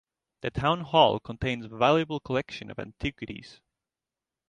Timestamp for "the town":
0.41-0.79